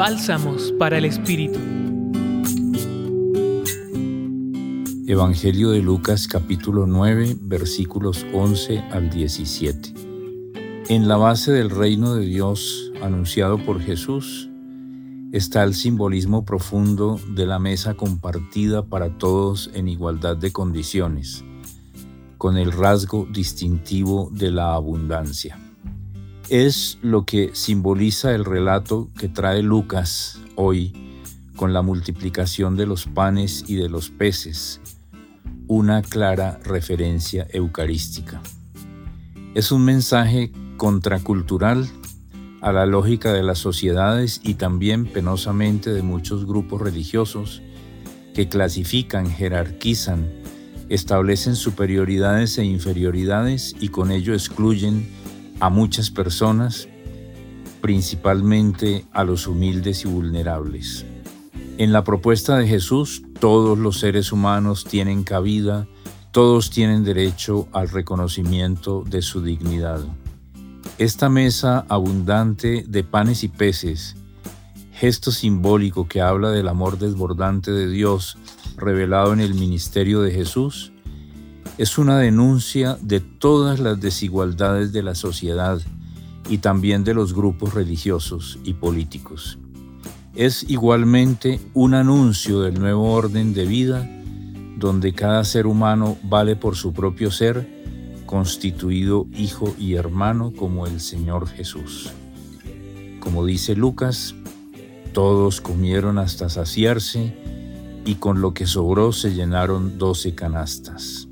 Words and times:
Bálsamos 0.00 0.72
para 0.78 0.96
el 0.96 1.04
Espíritu. 1.04 1.58
Evangelio 5.06 5.72
de 5.72 5.82
Lucas 5.82 6.26
capítulo 6.26 6.86
9 6.86 7.36
versículos 7.42 8.24
11 8.32 8.78
al 8.92 9.10
17. 9.10 9.92
En 10.88 11.06
la 11.06 11.18
base 11.18 11.52
del 11.52 11.68
reino 11.68 12.14
de 12.14 12.24
Dios 12.24 12.90
anunciado 13.02 13.58
por 13.58 13.78
Jesús 13.82 14.48
está 15.32 15.64
el 15.64 15.74
simbolismo 15.74 16.46
profundo 16.46 17.20
de 17.34 17.44
la 17.44 17.58
mesa 17.58 17.92
compartida 17.92 18.86
para 18.86 19.18
todos 19.18 19.70
en 19.74 19.86
igualdad 19.86 20.38
de 20.38 20.50
condiciones, 20.50 21.44
con 22.38 22.56
el 22.56 22.72
rasgo 22.72 23.28
distintivo 23.30 24.30
de 24.32 24.50
la 24.50 24.72
abundancia 24.72 25.58
es 26.50 26.98
lo 27.00 27.24
que 27.24 27.50
simboliza 27.52 28.34
el 28.34 28.44
relato 28.44 29.08
que 29.16 29.28
trae 29.28 29.62
Lucas 29.62 30.40
hoy 30.56 30.92
con 31.54 31.72
la 31.72 31.80
multiplicación 31.80 32.76
de 32.76 32.86
los 32.86 33.06
panes 33.06 33.64
y 33.68 33.76
de 33.76 33.88
los 33.88 34.10
peces, 34.10 34.80
una 35.68 36.02
clara 36.02 36.58
referencia 36.64 37.46
eucarística. 37.52 38.40
Es 39.54 39.70
un 39.70 39.84
mensaje 39.84 40.50
contracultural 40.76 41.88
a 42.60 42.72
la 42.72 42.84
lógica 42.84 43.32
de 43.32 43.44
las 43.44 43.58
sociedades 43.58 44.40
y 44.42 44.54
también 44.54 45.06
penosamente 45.06 45.92
de 45.92 46.02
muchos 46.02 46.46
grupos 46.46 46.82
religiosos 46.82 47.62
que 48.34 48.48
clasifican, 48.48 49.30
jerarquizan, 49.30 50.28
establecen 50.88 51.54
superioridades 51.54 52.58
e 52.58 52.64
inferioridades 52.64 53.76
y 53.78 53.88
con 53.88 54.10
ello 54.10 54.34
excluyen 54.34 55.19
a 55.60 55.68
muchas 55.68 56.10
personas, 56.10 56.88
principalmente 57.80 59.06
a 59.12 59.24
los 59.24 59.46
humildes 59.46 60.04
y 60.04 60.08
vulnerables. 60.08 61.06
En 61.78 61.92
la 61.92 62.04
propuesta 62.04 62.58
de 62.58 62.66
Jesús, 62.66 63.22
todos 63.38 63.78
los 63.78 63.98
seres 63.98 64.32
humanos 64.32 64.84
tienen 64.84 65.22
cabida, 65.24 65.86
todos 66.30 66.70
tienen 66.70 67.04
derecho 67.04 67.68
al 67.72 67.88
reconocimiento 67.88 69.02
de 69.06 69.22
su 69.22 69.42
dignidad. 69.42 70.00
Esta 70.98 71.28
mesa 71.28 71.86
abundante 71.88 72.84
de 72.86 73.02
panes 73.02 73.44
y 73.44 73.48
peces, 73.48 74.16
gesto 74.92 75.32
simbólico 75.32 76.06
que 76.06 76.20
habla 76.20 76.50
del 76.50 76.68
amor 76.68 76.98
desbordante 76.98 77.72
de 77.72 77.88
Dios 77.88 78.36
revelado 78.76 79.32
en 79.32 79.40
el 79.40 79.54
ministerio 79.54 80.20
de 80.20 80.30
Jesús, 80.32 80.92
es 81.80 81.96
una 81.96 82.18
denuncia 82.18 82.98
de 83.00 83.20
todas 83.20 83.80
las 83.80 83.98
desigualdades 83.98 84.92
de 84.92 85.02
la 85.02 85.14
sociedad 85.14 85.80
y 86.46 86.58
también 86.58 87.04
de 87.04 87.14
los 87.14 87.32
grupos 87.32 87.72
religiosos 87.72 88.58
y 88.64 88.74
políticos. 88.74 89.56
Es 90.34 90.68
igualmente 90.68 91.58
un 91.72 91.94
anuncio 91.94 92.60
del 92.60 92.78
nuevo 92.78 93.10
orden 93.10 93.54
de 93.54 93.64
vida 93.64 94.06
donde 94.76 95.14
cada 95.14 95.42
ser 95.42 95.66
humano 95.66 96.18
vale 96.22 96.54
por 96.54 96.76
su 96.76 96.92
propio 96.92 97.30
ser, 97.30 97.66
constituido 98.26 99.26
hijo 99.34 99.74
y 99.78 99.94
hermano 99.94 100.52
como 100.52 100.86
el 100.86 101.00
Señor 101.00 101.48
Jesús. 101.48 102.10
Como 103.20 103.46
dice 103.46 103.74
Lucas, 103.74 104.34
todos 105.14 105.62
comieron 105.62 106.18
hasta 106.18 106.50
saciarse 106.50 107.34
y 108.04 108.16
con 108.16 108.42
lo 108.42 108.52
que 108.52 108.66
sobró 108.66 109.12
se 109.12 109.32
llenaron 109.32 109.96
doce 109.96 110.34
canastas. 110.34 111.29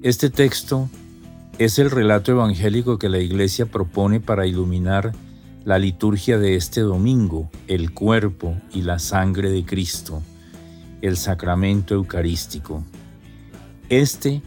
Este 0.00 0.30
texto 0.30 0.88
es 1.58 1.80
el 1.80 1.90
relato 1.90 2.30
evangélico 2.30 3.00
que 3.00 3.08
la 3.08 3.18
Iglesia 3.18 3.66
propone 3.66 4.20
para 4.20 4.46
iluminar 4.46 5.12
la 5.64 5.80
liturgia 5.80 6.38
de 6.38 6.54
este 6.54 6.82
domingo, 6.82 7.50
el 7.66 7.92
cuerpo 7.92 8.56
y 8.72 8.82
la 8.82 9.00
sangre 9.00 9.50
de 9.50 9.64
Cristo, 9.64 10.22
el 11.02 11.16
sacramento 11.16 11.96
eucarístico. 11.96 12.84
Este 13.88 14.40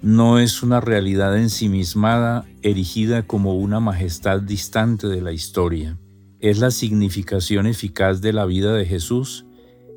no 0.00 0.38
es 0.38 0.62
una 0.62 0.80
realidad 0.80 1.36
ensimismada 1.36 2.46
erigida 2.62 3.22
como 3.22 3.54
una 3.54 3.80
majestad 3.80 4.40
distante 4.40 5.08
de 5.08 5.20
la 5.20 5.32
historia. 5.32 5.98
Es 6.40 6.58
la 6.58 6.70
significación 6.70 7.66
eficaz 7.66 8.22
de 8.22 8.32
la 8.32 8.46
vida 8.46 8.72
de 8.72 8.86
Jesús 8.86 9.44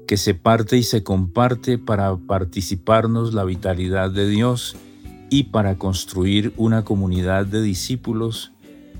que 0.07 0.17
se 0.17 0.33
parte 0.33 0.75
y 0.75 0.83
se 0.83 1.03
comparte 1.03 1.77
para 1.77 2.17
participarnos 2.17 3.33
la 3.33 3.45
vitalidad 3.45 4.11
de 4.11 4.27
Dios 4.27 4.75
y 5.29 5.43
para 5.43 5.77
construir 5.77 6.53
una 6.57 6.83
comunidad 6.83 7.45
de 7.45 7.61
discípulos 7.61 8.51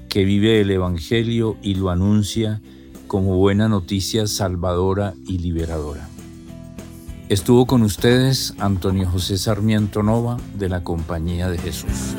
que 0.09 0.25
vive 0.25 0.61
el 0.61 0.71
Evangelio 0.71 1.57
y 1.61 1.75
lo 1.75 1.89
anuncia 1.89 2.61
como 3.07 3.37
buena 3.37 3.67
noticia 3.67 4.27
salvadora 4.27 5.13
y 5.25 5.39
liberadora. 5.39 6.07
Estuvo 7.29 7.67
con 7.67 7.83
ustedes 7.83 8.55
Antonio 8.57 9.07
José 9.07 9.37
Sarmiento 9.37 10.01
Nova 10.01 10.37
de 10.57 10.69
la 10.69 10.83
Compañía 10.83 11.49
de 11.49 11.59
Jesús. 11.59 12.15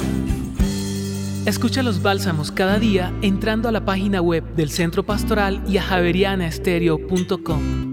Escucha 1.47 1.83
los 1.83 2.03
bálsamos 2.03 2.53
cada 2.53 2.79
día 2.79 3.13
entrando 3.23 3.69
a 3.69 3.73
la 3.73 3.85
página 3.85 4.21
web 4.21 4.45
del 4.55 4.71
Centro 4.71 5.05
Pastoral 5.05 5.63
y 5.67 5.79
a 5.79 5.83
javerianaestereo.com. 5.83 7.90